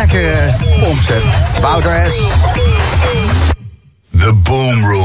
lekkere 0.00 0.54
pompset. 0.80 1.22
Wouter 1.60 1.94
S. 2.08 2.16
The 4.16 4.32
Boom 4.32 4.84
Room. 4.84 4.99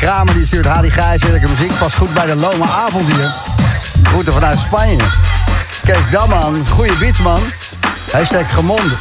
Kramer 0.00 0.34
die 0.34 0.46
stuurt 0.46 0.66
Hadi 0.66 0.90
Gijs, 0.90 1.22
heerlijke 1.22 1.48
muziek. 1.48 1.78
Pas 1.78 1.94
goed 1.94 2.14
bij 2.14 2.26
de 2.26 2.34
Loma 2.34 2.64
avond 2.64 3.12
hier. 3.12 3.30
Groeten 4.02 4.32
vanuit 4.32 4.58
Spanje. 4.58 4.96
Kees 5.84 6.10
Damman, 6.10 6.66
goede 6.70 6.96
beatsman. 6.96 7.40
Hashtag 8.12 8.54
gemond. 8.54 8.96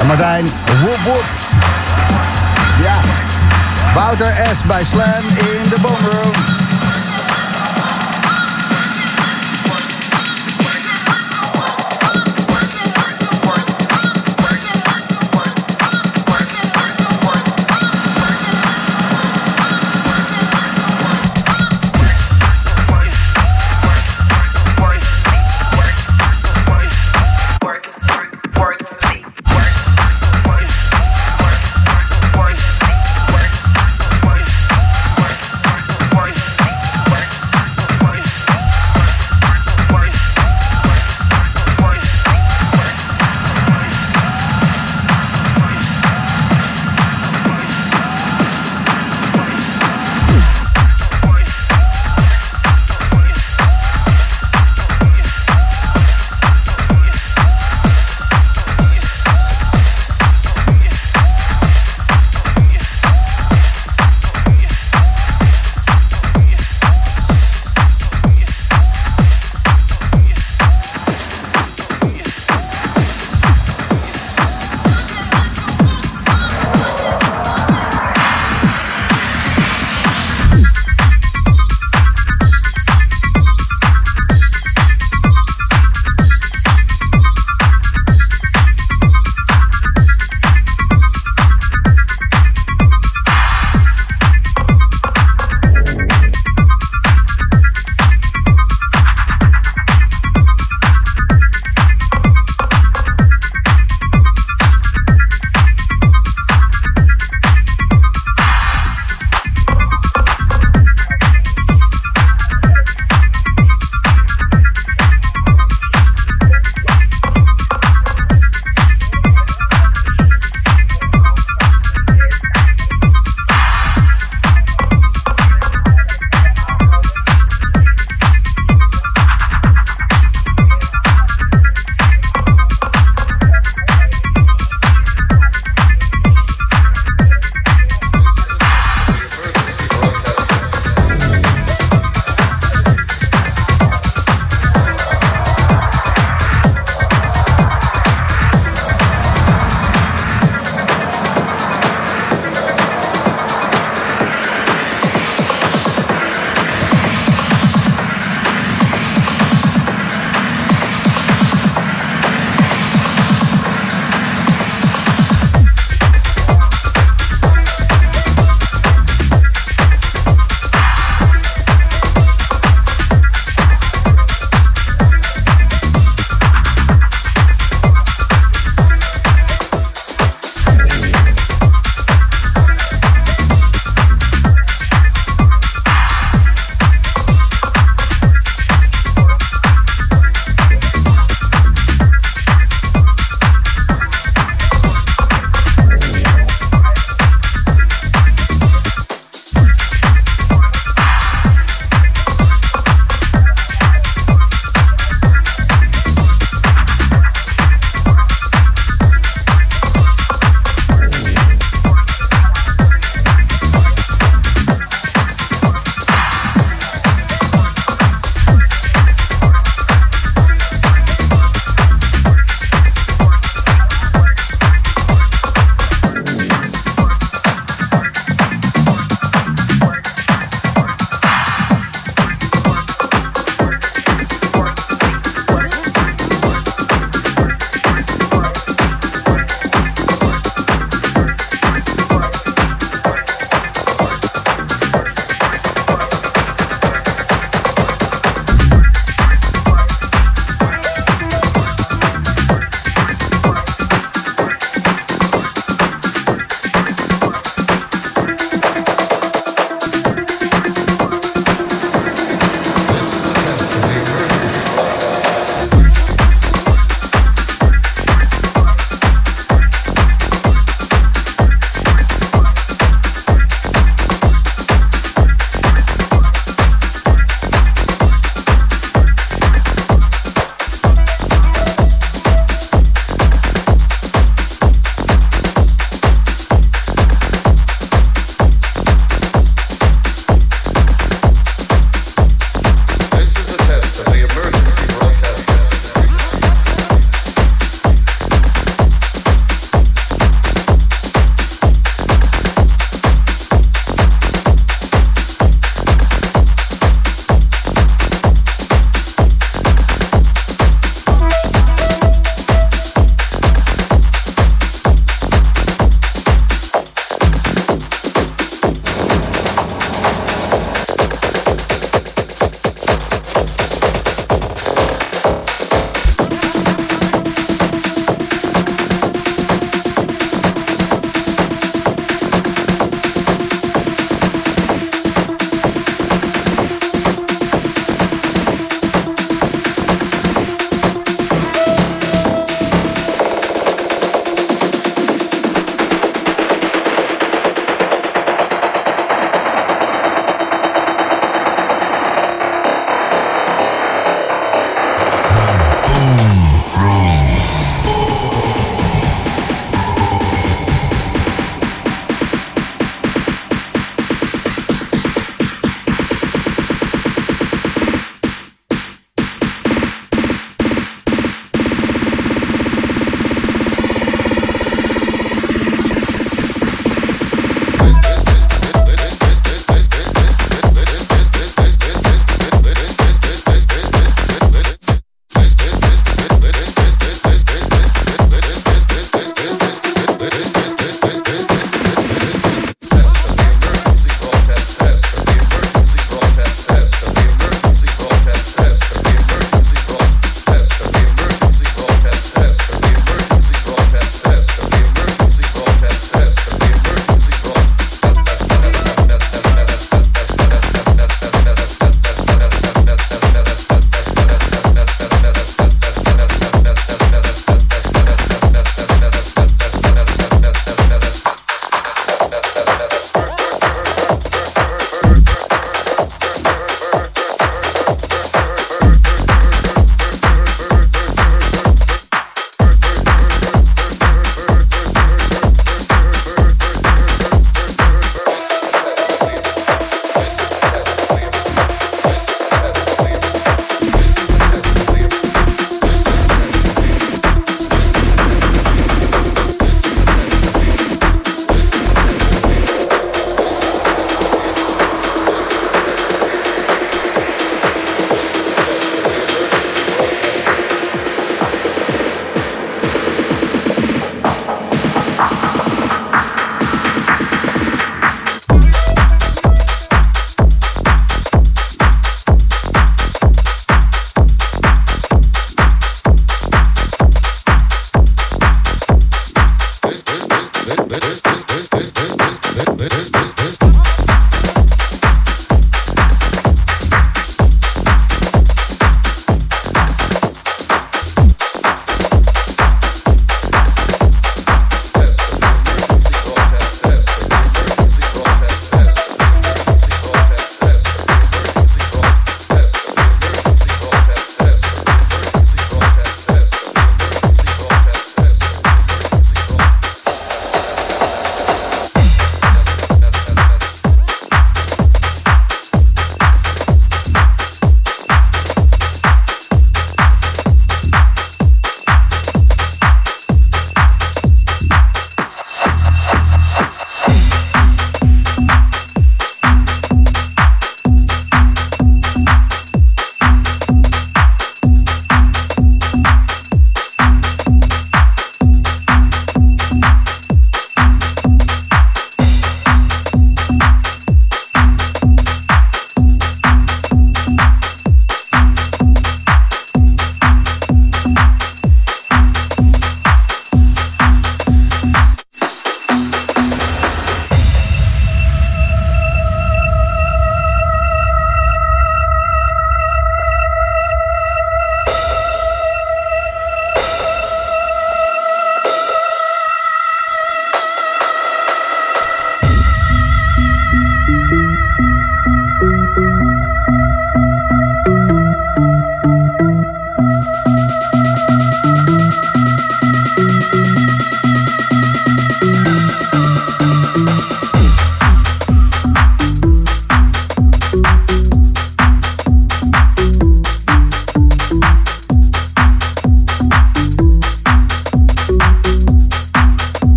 En 0.00 0.06
Martijn, 0.06 0.44
woep 0.80 0.98
woep. 1.04 1.24
Ja. 2.82 3.00
Wouter 3.94 4.34
S. 4.54 4.62
bij 4.66 4.84
Slam 4.84 5.24
in 5.28 5.68
de 5.68 5.76
Boomroom. 5.80 6.61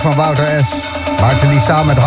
Van 0.00 0.14
Wouter 0.14 0.64
S. 0.64 0.74
Maakte 1.20 1.48
die 1.48 1.60
samen 1.60 1.86
met 1.86 1.99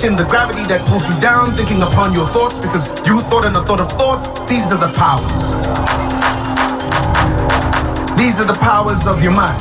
the 0.00 0.24
gravity 0.24 0.64
that 0.64 0.80
pulls 0.88 1.04
you 1.04 1.20
down, 1.20 1.52
thinking 1.60 1.82
upon 1.84 2.16
your 2.16 2.24
thoughts 2.24 2.56
because 2.56 2.88
you 3.04 3.20
thought 3.28 3.44
in 3.44 3.52
the 3.52 3.60
thought 3.60 3.84
of 3.84 3.92
thoughts. 3.92 4.32
These 4.48 4.72
are 4.72 4.80
the 4.80 4.88
powers. 4.96 5.52
These 8.16 8.40
are 8.40 8.48
the 8.48 8.56
powers 8.64 9.04
of 9.04 9.20
your 9.20 9.36
mind. 9.36 9.60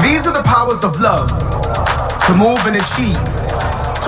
These 0.00 0.24
are 0.24 0.32
the 0.32 0.40
powers 0.48 0.80
of 0.88 0.96
love 1.04 1.28
to 2.24 2.32
move 2.32 2.56
and 2.64 2.80
achieve, 2.80 3.20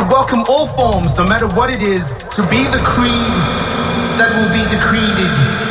to 0.00 0.02
welcome 0.08 0.40
all 0.48 0.64
forms, 0.64 1.12
no 1.20 1.28
matter 1.28 1.46
what 1.52 1.68
it 1.68 1.84
is, 1.84 2.16
to 2.32 2.40
be 2.48 2.64
the 2.72 2.80
creed 2.88 3.28
that 4.16 4.32
will 4.32 4.48
be 4.48 4.64
decreed. 4.72 5.67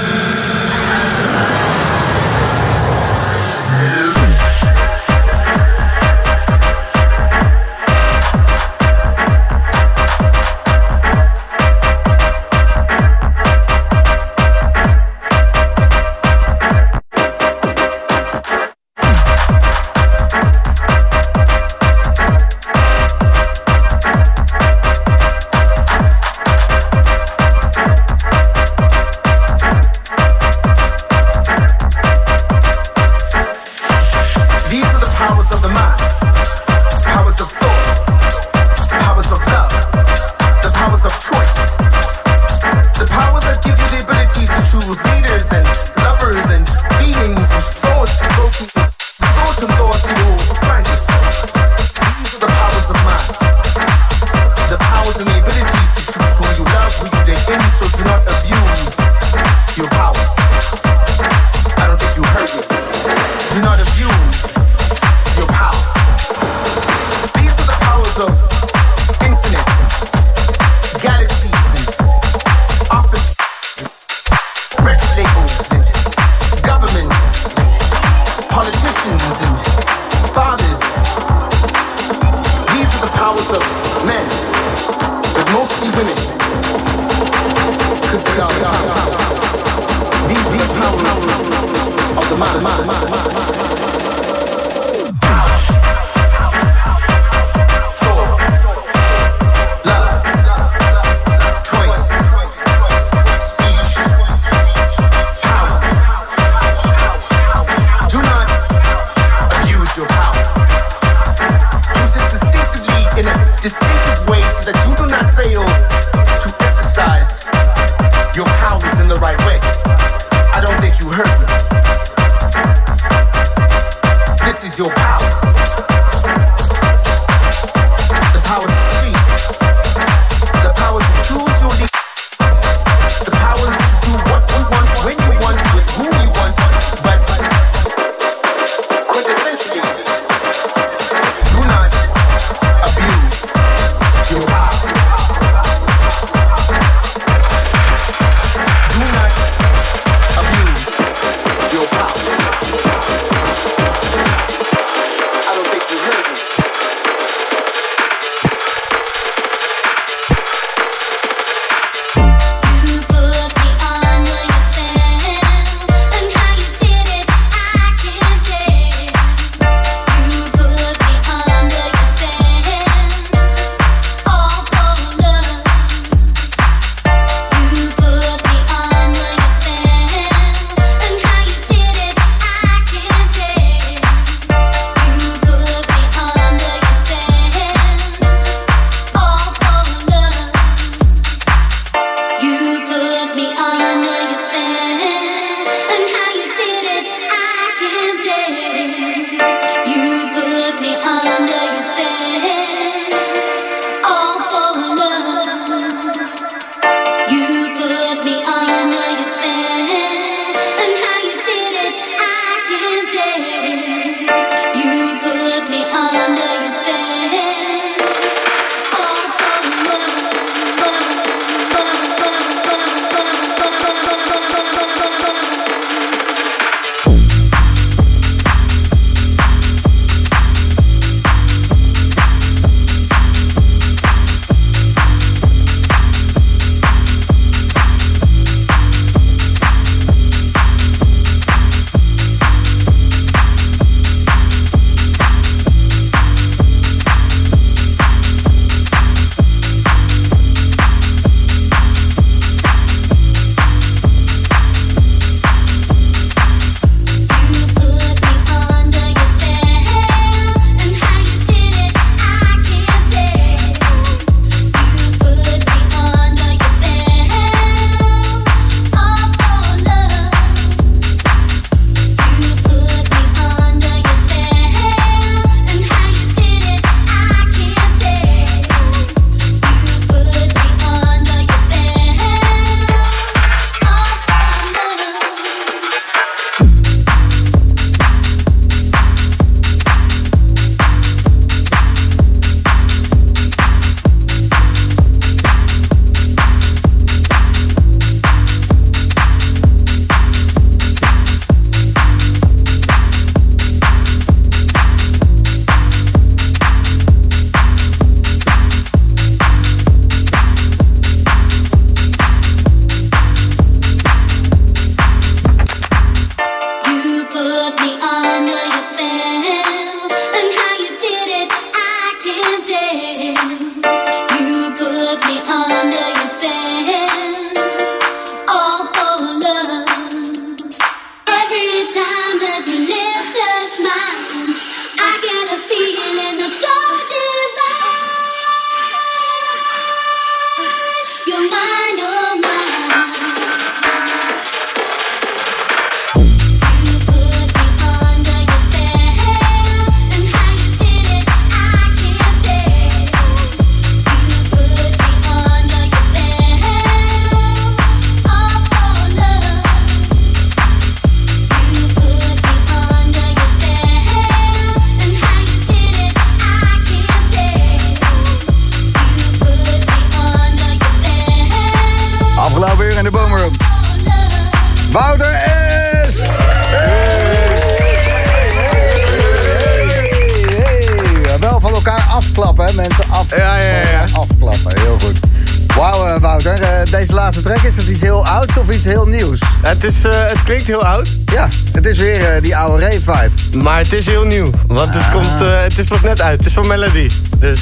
Maar 393.78 393.86
het 393.86 393.96
is 393.96 394.06
heel 394.06 394.26
nieuw, 394.26 394.52
want 394.68 394.94
het, 394.94 395.04
ah. 395.04 395.12
komt, 395.12 395.42
uh, 395.42 395.62
het 395.62 395.78
is 395.78 395.86
pas 395.86 396.02
net 396.02 396.22
uit. 396.22 396.38
Het 396.38 396.46
is 396.46 396.54
van 396.54 396.68
Melody. 396.68 397.10
Dus, 397.38 397.60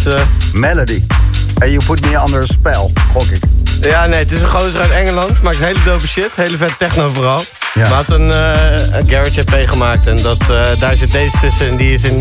Melody. 0.53 1.03
En 1.57 1.71
you 1.71 1.85
put 1.85 2.01
me 2.01 2.21
under 2.25 2.41
a 2.41 2.45
spell, 2.45 2.91
gok 3.11 3.23
ik. 3.23 3.43
Ja, 3.81 4.05
nee, 4.05 4.19
het 4.19 4.31
is 4.31 4.41
een 4.41 4.47
gozer 4.47 4.81
uit 4.81 4.91
Engeland. 4.91 5.41
Maakt 5.41 5.57
hele 5.57 5.83
dope 5.85 6.07
shit. 6.07 6.29
Hele 6.35 6.57
vet 6.57 6.79
techno 6.79 7.11
vooral. 7.13 7.41
Ja. 7.73 7.81
Maar 7.81 7.91
had 7.91 8.11
een, 8.11 8.29
een 8.97 9.09
garage 9.09 9.43
EP 9.45 9.69
gemaakt. 9.69 10.07
En 10.07 10.17
dat, 10.17 10.43
daar 10.79 10.95
zit 10.95 11.11
deze 11.11 11.37
tussen. 11.37 11.67
En 11.67 11.77
die 11.77 11.93
is 11.93 12.03
in 12.03 12.19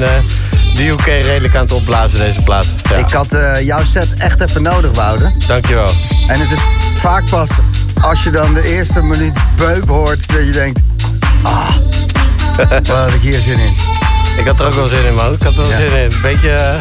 de 0.74 0.88
UK 0.88 1.06
redelijk 1.06 1.56
aan 1.56 1.62
het 1.62 1.72
opblazen, 1.72 2.18
deze 2.18 2.42
plaat. 2.42 2.66
Ja. 2.90 2.96
Ik 2.96 3.10
had 3.10 3.36
jouw 3.60 3.84
set 3.84 4.14
echt 4.18 4.40
even 4.40 4.62
nodig, 4.62 4.92
Wouter. 4.94 5.32
Dankjewel. 5.46 5.90
En 6.26 6.40
het 6.40 6.50
is 6.50 6.60
vaak 6.98 7.30
pas 7.30 7.50
als 8.00 8.24
je 8.24 8.30
dan 8.30 8.54
de 8.54 8.62
eerste 8.62 9.02
minuut 9.02 9.38
beuk 9.56 9.84
hoort, 9.84 10.28
dat 10.28 10.46
je 10.46 10.52
denkt... 10.52 10.80
Ah, 11.42 11.76
wat 12.70 12.86
had 12.86 13.12
ik 13.12 13.20
hier 13.20 13.40
zin 13.40 13.58
in. 13.58 13.83
Ik 14.38 14.46
had 14.46 14.60
er 14.60 14.66
ook 14.66 14.72
wel 14.72 14.88
zin 14.88 15.04
in, 15.04 15.14
man. 15.14 15.32
Ik 15.32 15.42
had 15.42 15.58
er 15.58 15.68
wel 15.68 15.76
zin 15.76 15.86
in. 15.86 16.12
Een 16.12 16.20
beetje... 16.22 16.48
Uh, 16.48 16.74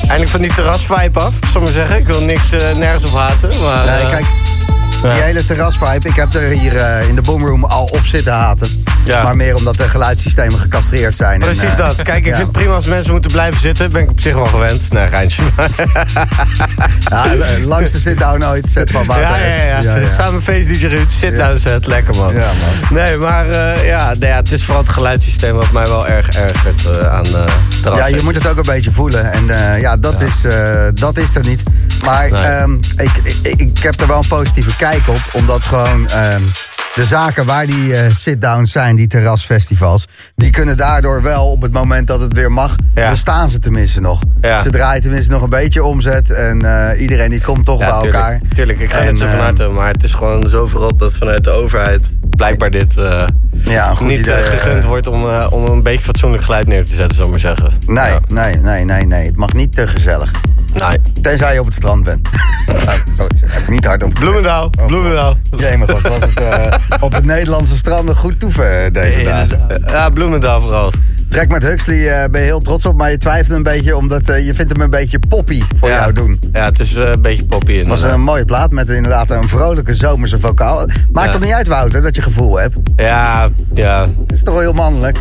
eindelijk 0.00 0.30
van 0.30 0.40
die 0.40 0.52
terrasvibe 0.52 1.20
af, 1.20 1.34
zal 1.52 1.60
ik 1.60 1.66
maar 1.66 1.76
zeggen. 1.76 1.96
Ik 1.96 2.06
wil 2.06 2.20
niks, 2.20 2.52
uh, 2.52 2.76
nergens 2.76 3.04
op 3.04 3.12
haten, 3.12 3.60
maar... 3.62 3.86
Nee, 3.86 4.04
uh, 4.04 4.10
kijk, 4.10 4.26
die 5.02 5.22
hele 5.22 5.44
terrasvibe, 5.44 6.08
ik 6.08 6.16
heb 6.16 6.34
er 6.34 6.50
hier 6.50 6.72
in 7.08 7.14
de 7.14 7.22
boomroom 7.22 7.64
al 7.64 7.84
op 7.84 8.04
zitten 8.04 8.32
haten. 8.32 8.79
Ja. 9.04 9.22
Maar 9.22 9.36
meer 9.36 9.54
omdat 9.54 9.76
de 9.76 9.88
geluidssystemen 9.88 10.58
gecastreerd 10.58 11.16
zijn. 11.16 11.40
Precies 11.40 11.62
en, 11.62 11.70
uh, 11.70 11.76
dat. 11.76 12.02
Kijk, 12.02 12.18
ik 12.18 12.24
ja. 12.24 12.34
vind 12.34 12.46
het 12.46 12.56
prima 12.56 12.74
als 12.74 12.86
mensen 12.86 13.12
moeten 13.12 13.30
blijven 13.30 13.60
zitten. 13.60 13.92
Ben 13.92 14.02
ik 14.02 14.10
op 14.10 14.20
zich 14.20 14.34
wel 14.34 14.46
gewend. 14.46 14.92
Nee, 14.92 15.08
geintje. 15.08 15.42
ja, 17.10 17.26
langste 17.64 18.00
sit-down 18.00 18.44
ooit, 18.44 18.68
set 18.68 18.90
van 18.90 19.06
Wouter. 19.06 19.28
Ja, 19.28 19.46
ja, 19.46 19.64
ja. 19.64 19.80
ja, 19.80 19.96
ja. 19.96 20.08
Samen 20.18 20.42
feest 20.42 20.68
DJ 20.68 20.86
Ruud, 20.86 21.10
sit-down 21.10 21.58
set. 21.58 21.86
Lekker 21.86 22.16
man. 22.16 22.32
Ja, 22.32 22.38
man. 22.38 23.02
Nee, 23.02 23.16
maar 23.16 23.48
uh, 23.48 23.86
ja, 23.86 24.14
nee, 24.18 24.30
het 24.30 24.52
is 24.52 24.64
vooral 24.64 24.82
het 24.82 24.92
geluidssysteem 24.92 25.54
wat 25.54 25.70
mij 25.70 25.86
wel 25.86 26.08
erg 26.08 26.28
ergert 26.28 26.84
uh, 26.86 27.12
aan 27.12 27.26
uh, 27.26 27.96
Ja, 27.96 28.06
je 28.06 28.20
moet 28.22 28.34
het 28.34 28.48
ook 28.48 28.56
een 28.56 28.62
beetje 28.62 28.90
voelen. 28.90 29.32
En 29.32 29.46
ja, 29.80 29.96
dat, 29.96 30.20
Is, 30.20 30.44
dat 30.94 31.18
is 31.18 31.34
er 31.34 31.44
niet. 31.44 31.62
Maar 32.04 32.30
nee. 32.30 32.60
um, 32.60 32.80
ik, 32.96 33.10
ik, 33.42 33.60
ik 33.60 33.78
heb 33.78 34.00
er 34.00 34.06
wel 34.06 34.18
een 34.18 34.28
positieve 34.28 34.76
kijk 34.76 35.08
op. 35.08 35.20
Omdat 35.32 35.64
gewoon... 35.64 36.08
Um, 36.34 36.50
de 36.94 37.04
zaken 37.04 37.46
waar 37.46 37.66
die 37.66 37.86
uh, 37.86 37.98
sit-downs 38.10 38.72
zijn, 38.72 38.96
die 38.96 39.06
terrasfestivals... 39.06 40.08
die 40.34 40.50
kunnen 40.50 40.76
daardoor 40.76 41.22
wel 41.22 41.50
op 41.50 41.62
het 41.62 41.72
moment 41.72 42.06
dat 42.06 42.20
het 42.20 42.32
weer 42.32 42.52
mag... 42.52 42.76
Ja. 42.94 43.10
bestaan 43.10 43.48
ze 43.48 43.58
tenminste 43.58 44.00
nog. 44.00 44.22
Ja. 44.40 44.62
Ze 44.62 44.70
draaien 44.70 45.02
tenminste 45.02 45.32
nog 45.32 45.42
een 45.42 45.50
beetje 45.50 45.84
omzet... 45.84 46.30
en 46.30 46.62
uh, 46.64 46.90
iedereen 46.96 47.30
die 47.30 47.40
komt 47.40 47.64
toch 47.64 47.80
ja, 47.80 47.86
bij 47.86 48.00
tuurlijk, 48.00 48.14
elkaar. 48.14 48.40
Tuurlijk, 48.54 48.78
ik 48.78 48.92
ga 48.92 49.02
het 49.02 49.18
ze 49.18 49.24
van 49.24 49.34
ehm, 49.34 49.42
harte. 49.42 49.68
Maar 49.68 49.92
het 49.92 50.02
is 50.02 50.12
gewoon 50.12 50.48
zo 50.48 50.66
verrot 50.66 50.98
dat 50.98 51.16
vanuit 51.16 51.44
de 51.44 51.50
overheid... 51.50 52.06
blijkbaar 52.36 52.70
dit 52.70 52.96
uh, 52.96 53.26
ja, 53.50 53.94
niet 54.00 54.18
idee, 54.18 54.42
gegund 54.42 54.84
wordt 54.84 55.06
om, 55.06 55.24
om 55.50 55.64
een 55.64 55.82
beetje 55.82 56.04
fatsoenlijk 56.04 56.42
geluid 56.42 56.66
neer 56.66 56.84
te 56.84 56.94
zetten, 56.94 57.14
zou 57.14 57.26
ik 57.26 57.32
maar 57.32 57.56
zeggen. 57.56 57.72
Nee, 57.86 58.12
nee, 58.28 58.56
nee, 58.56 58.84
nee, 58.84 59.06
nee. 59.06 59.26
Het 59.26 59.36
mag 59.36 59.52
niet 59.52 59.72
te 59.72 59.86
gezellig. 59.86 60.30
Nee. 60.74 60.98
Tenzij 61.22 61.52
je 61.52 61.58
op 61.58 61.64
het 61.64 61.74
strand 61.74 62.02
bent. 62.04 62.28
sorry, 63.16 63.36
heb 63.46 63.62
ik 63.62 63.68
niet 63.68 63.84
hard 63.84 64.02
op. 64.02 64.14
Bloemendaal, 64.14 64.70
oh, 64.80 64.86
Bloemendaal. 64.86 65.36
Jee, 65.56 65.76
maar 65.76 65.86
wat 65.86 66.00
was 66.00 66.20
het 66.20 66.40
uh, 66.40 66.74
op 67.00 67.12
het 67.12 67.24
Nederlandse 67.24 67.76
stranden 67.76 68.16
goed 68.16 68.40
toeven 68.40 68.84
uh, 68.84 68.92
deze 68.92 69.22
dagen. 69.22 69.82
Ja, 69.86 70.10
Bloemendaal 70.10 70.60
vooral. 70.60 70.92
Trek 71.30 71.48
met 71.48 71.62
Huxley 71.62 71.96
uh, 71.96 72.30
ben 72.30 72.40
je 72.40 72.46
heel 72.46 72.60
trots 72.60 72.86
op, 72.86 72.96
maar 72.96 73.10
je 73.10 73.18
twijfelt 73.18 73.56
een 73.56 73.62
beetje 73.62 73.96
omdat 73.96 74.28
uh, 74.28 74.46
je 74.46 74.54
vindt 74.54 74.72
hem 74.72 74.80
een 74.80 74.90
beetje 74.90 75.18
poppy 75.28 75.62
voor 75.78 75.88
ja. 75.88 75.96
jou 75.96 76.12
doen. 76.12 76.40
Ja, 76.52 76.64
het 76.64 76.80
is 76.80 76.94
uh, 76.94 77.08
een 77.08 77.22
beetje 77.22 77.44
poppy. 77.44 77.78
Het 77.78 77.88
was 77.88 78.02
een 78.02 78.20
mooie 78.20 78.44
plaat 78.44 78.70
met 78.70 78.88
inderdaad 78.88 79.30
een 79.30 79.48
vrolijke 79.48 79.94
zomerse 79.94 80.40
vocaal. 80.40 80.86
Maakt 81.12 81.26
ja. 81.26 81.32
toch 81.32 81.40
niet 81.40 81.52
uit, 81.52 81.68
Wouter, 81.68 82.02
dat 82.02 82.16
je 82.16 82.22
gevoel 82.22 82.60
hebt? 82.60 82.76
Ja, 82.96 83.48
ja. 83.74 84.00
Het 84.00 84.32
is 84.32 84.42
toch 84.42 84.54
wel 84.54 84.62
heel 84.62 84.72
mannelijk? 84.72 85.18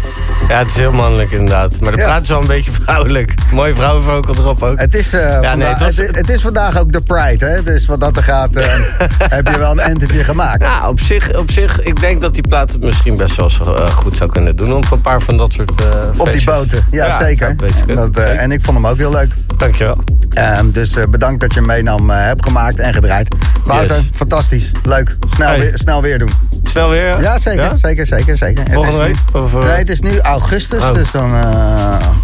Ja, 0.47 0.57
het 0.57 0.67
is 0.67 0.75
heel 0.75 0.91
mannelijk 0.91 1.31
inderdaad. 1.31 1.79
Maar 1.79 1.91
de 1.91 1.97
ja. 1.97 2.05
praat 2.05 2.21
is 2.21 2.29
wel 2.29 2.41
een 2.41 2.47
beetje 2.47 2.71
vrouwelijk. 2.81 3.33
Mooie 3.51 3.75
vrouwenvocal 3.75 4.35
erop 4.35 4.63
ook. 4.63 4.79
Het 4.79 4.95
is, 4.95 5.11
ja, 5.11 5.33
vandaag, 5.33 5.55
nee, 5.55 5.67
het, 5.67 5.79
was... 5.79 5.97
het, 5.97 6.15
het, 6.15 6.29
is 6.29 6.41
vandaag 6.41 6.79
ook 6.79 6.91
de 6.91 7.01
Pride, 7.01 7.45
hè? 7.45 7.63
Dus 7.63 7.85
wat 7.85 7.99
dat 7.99 8.17
er 8.17 8.23
gaat, 8.23 8.49
heb 9.37 9.47
je 9.47 9.57
wel 9.57 9.71
een 9.71 9.79
entepje 9.79 10.23
gemaakt. 10.23 10.61
Ja, 10.61 10.89
op 10.89 10.99
zich, 10.99 11.37
op 11.37 11.51
zich, 11.51 11.81
ik 11.81 11.99
denk 11.99 12.21
dat 12.21 12.33
die 12.33 12.47
plaat 12.47 12.71
het 12.71 12.83
misschien 12.83 13.15
best 13.15 13.35
wel 13.35 13.49
goed 13.91 14.15
zou 14.15 14.31
kunnen 14.31 14.57
doen. 14.57 14.73
Om 14.73 14.83
een 14.91 15.01
paar 15.01 15.21
van 15.21 15.37
dat 15.37 15.53
soort... 15.53 15.71
op 16.17 16.31
die 16.31 16.43
boten. 16.43 16.85
Ja, 16.91 17.21
zeker. 17.21 17.55
Dat, 17.85 18.17
uh, 18.17 18.41
en 18.41 18.51
ik 18.51 18.63
vond 18.63 18.77
hem 18.77 18.87
ook 18.87 18.97
heel 18.97 19.11
leuk. 19.11 19.33
Dankjewel. 19.57 19.97
Um, 20.37 20.71
dus 20.71 20.95
uh, 20.95 21.03
bedankt 21.09 21.41
dat 21.41 21.53
je 21.53 21.59
hem 21.59 21.67
meenam, 21.67 22.09
uh, 22.09 22.21
hebt 22.21 22.45
gemaakt 22.45 22.79
en 22.79 22.93
gedraaid. 22.93 23.35
Wouter, 23.63 23.95
yes. 23.95 24.05
fantastisch. 24.11 24.71
Leuk. 24.83 25.15
Snel, 25.33 25.47
hey. 25.47 25.59
weer, 25.59 25.71
snel 25.73 26.01
weer 26.01 26.19
doen. 26.19 26.29
Snel 26.63 26.89
weer? 26.89 27.21
Ja, 27.21 27.37
zeker. 27.37 27.63
Ja? 27.63 27.77
Zeker, 27.77 28.05
zeker, 28.05 28.37
zeker. 28.37 28.63
Volgende 28.71 29.03
het 29.03 29.13
is 29.33 29.41
week? 29.41 29.53
Nu, 29.53 29.59
nee, 29.59 29.77
het 29.77 29.89
is 29.89 29.99
nu 29.99 30.19
augustus, 30.19 30.83
oh. 30.83 30.93
dus 30.93 31.11
dan... 31.11 31.31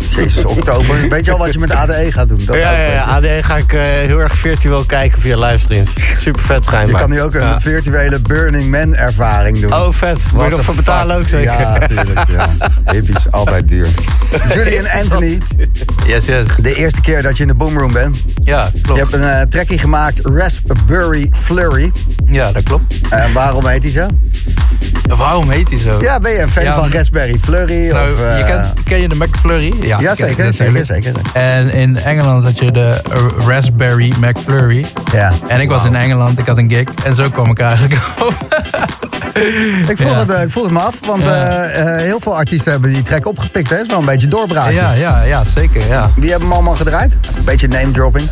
jezus, 0.10 0.46
oktober. 0.46 1.08
Weet 1.10 1.26
je 1.26 1.32
al 1.32 1.38
wat 1.38 1.54
je 1.54 1.60
met 1.60 1.72
ADE 1.72 2.12
gaat 2.12 2.28
doen? 2.28 2.42
Dat 2.46 2.56
ja, 2.56 2.72
ja, 2.72 2.92
ja, 2.92 3.04
ADE 3.04 3.44
ga 3.44 3.58
ik 3.58 3.72
heel 3.72 4.20
erg 4.20 4.34
virtueel 4.34 4.86
kijken 4.86 5.22
via 5.22 5.38
livestreams. 5.38 5.92
Super 6.20 6.42
vet 6.42 6.64
schijnbaar. 6.64 7.02
Je 7.02 7.08
kan 7.08 7.10
nu 7.10 7.22
ook 7.22 7.34
een 7.34 7.62
virtuele 7.62 8.20
Burning 8.20 8.72
Man 8.72 8.96
ervaring 8.96 9.60
doen. 9.60 9.74
Oh, 9.74 9.92
vet. 9.92 10.20
Moet 10.34 10.44
je 10.44 10.50
nog 10.50 10.62
voor 10.62 10.76
betalen 10.76 11.18
ook 11.18 11.28
zeker? 11.28 11.60
Ja, 11.60 11.78
natuurlijk. 11.78 12.20
Ja. 12.30 12.50
Hippies, 12.92 13.32
altijd 13.32 13.65
Julian 14.54 14.88
Anthony. 14.88 15.38
Yes, 16.08 16.26
yes. 16.26 16.56
De 16.62 16.76
eerste 16.76 17.02
keer 17.02 17.22
dat 17.22 17.38
je 17.38 17.44
in 17.44 17.50
de 17.50 17.56
boomroom 17.56 17.94
bent. 17.94 18.24
Ja, 18.44 18.70
klopt. 18.82 18.88
Je 18.88 19.06
hebt 19.06 19.14
een 19.14 19.22
uh, 19.22 19.42
trekkie 19.42 19.78
gemaakt, 19.80 20.20
Raspberry 20.24 21.30
Flurry. 21.32 21.92
Ja, 22.30 22.52
dat 22.52 22.64
klopt. 22.64 23.00
En 23.10 23.28
uh, 23.30 23.34
waarom 23.34 23.68
heet 23.68 23.84
hij 23.84 23.92
zo? 23.92 24.08
Waarom 25.18 25.50
heet 25.50 25.70
hij 25.70 25.78
zo? 25.78 26.02
Ja, 26.02 26.20
ben 26.20 26.32
je 26.32 26.42
een 26.42 26.50
fan 26.50 26.64
ja, 26.64 26.74
van 26.74 26.92
Raspberry 26.92 27.38
Flurry? 27.42 27.92
Nou, 27.92 28.12
of, 28.12 28.22
uh... 28.22 28.38
je 28.38 28.44
kent, 28.44 28.74
ken 28.84 29.02
je 29.02 29.08
de 29.08 29.16
McFlurry? 29.16 29.74
Ja, 29.82 30.00
ja 30.00 30.16
zeker, 30.16 30.54
zeker, 30.54 30.86
zeker. 30.86 31.14
En 31.34 31.70
in 31.70 31.98
Engeland 31.98 32.44
had 32.44 32.60
je 32.60 32.72
de 32.72 33.02
Raspberry 33.48 34.14
McFlurry. 34.20 34.86
Ja. 35.14 35.32
En 35.48 35.60
ik 35.60 35.70
was 35.70 35.86
in 35.86 35.96
Engeland, 35.96 36.40
ik 36.40 36.48
had 36.48 36.58
een 36.58 36.70
gig. 36.70 36.88
En 37.04 37.16
zo 37.16 37.30
kwam 37.30 37.52
ik 37.52 37.60
eigenlijk 37.60 37.94
op. 38.26 38.34
ik, 39.88 39.98
vroeg 39.98 40.12
ja. 40.12 40.26
het, 40.26 40.44
ik 40.44 40.52
vroeg 40.52 40.64
het 40.64 40.74
me 40.74 40.80
af, 40.80 41.00
want 41.06 41.24
ja. 41.24 41.66
uh, 41.66 42.02
heel 42.02 42.20
veel 42.20 42.38
artiesten 42.38 42.72
hebben 42.72 42.94
die 42.94 43.04
track 43.04 43.28
opgepikt. 43.28 43.70
Hè? 43.70 43.80
is 43.80 43.88
wel 43.88 44.00
een 44.00 44.06
beetje 44.06 44.28
doorbraak. 44.28 44.72
Ja, 44.72 44.94
ja, 44.94 45.24
ja, 45.24 45.44
zeker. 45.44 45.88
Ja. 45.88 46.12
Wie 46.16 46.30
hebben 46.30 46.48
hem 46.48 46.58
allemaal 46.58 46.76
gedraaid? 46.76 47.14
Een 47.38 47.44
beetje 47.44 47.68
name 47.68 47.92
dropping. 47.92 48.30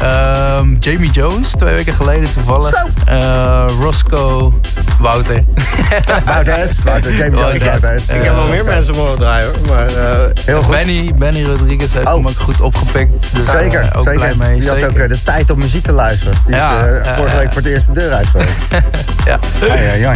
Um, 0.59 0.77
Jamie 0.79 1.11
Jones, 1.11 1.49
twee 1.49 1.75
weken 1.75 1.93
geleden 1.93 2.31
toevallig. 2.33 2.69
Zo. 2.69 3.13
Uh, 3.13 3.65
Roscoe, 3.81 4.51
Wouter. 4.99 5.43
Wouter 6.25 6.69
S. 6.69 6.83
Wouter, 6.83 7.13
Jamie 7.15 7.39
Jones, 7.39 7.57
Wouter 7.57 7.99
S. 7.99 8.03
Ik 8.07 8.23
heb 8.23 8.35
wel 8.35 8.47
meer 8.47 8.65
mensen 8.65 8.95
mogen 8.95 9.17
draaien 9.17 9.47
hoor. 9.47 9.75
Maar, 9.75 9.91
uh, 9.91 10.29
heel 10.45 10.61
goed. 10.61 10.71
Benny, 10.71 11.13
Benny 11.17 11.43
Rodriguez 11.43 11.91
heeft 11.93 12.07
oh. 12.07 12.13
hem 12.13 12.27
ook 12.27 12.37
goed 12.37 12.61
opgepikt. 12.61 13.27
Dus 13.33 13.45
zeker, 13.45 13.91
ook 13.95 14.03
zeker. 14.03 14.37
Mee, 14.37 14.59
die 14.59 14.69
had 14.69 14.83
ook 14.83 14.97
de 15.09 15.23
tijd 15.23 15.49
om 15.49 15.59
muziek 15.59 15.83
te 15.83 15.91
luisteren. 15.91 16.37
Die 16.45 16.55
ja, 16.55 16.85
is 16.85 17.07
vorige 17.15 17.37
week 17.37 17.53
voor 17.53 17.61
de 17.61 17.71
eerste 17.73 17.91
deur 17.91 18.11
uit 18.11 18.27
geweest. 18.27 18.53
ja. 19.25 19.39
Ja, 19.61 19.73
ja, 19.75 19.93
ja. 19.93 20.13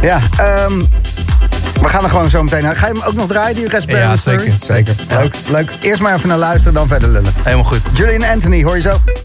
Ja, 0.00 0.18
um, 0.64 0.88
We 1.82 1.88
gaan 1.88 2.04
er 2.04 2.10
gewoon 2.10 2.30
zo 2.30 2.42
meteen 2.42 2.62
naar. 2.62 2.76
Ga 2.76 2.86
je 2.86 2.92
hem 2.92 3.02
ook 3.02 3.14
nog 3.14 3.26
draaien, 3.26 3.54
die 3.54 3.68
Raspberry 3.68 4.02
Ja, 4.02 4.16
Story? 4.16 4.38
zeker. 4.38 4.54
Zeker. 4.66 4.94
Leuk, 5.08 5.34
leuk. 5.48 5.72
Eerst 5.80 6.00
maar 6.00 6.14
even 6.14 6.28
naar 6.28 6.38
luisteren, 6.38 6.74
dan 6.74 6.86
verder 6.88 7.08
lullen. 7.08 7.32
Helemaal 7.42 7.64
goed. 7.64 7.80
Julian 7.92 8.24
Anthony, 8.24 8.62
hoor 8.62 8.76
je 8.76 8.82
zo? 8.82 9.00